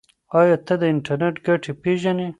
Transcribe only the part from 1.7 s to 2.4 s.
پیژنې؟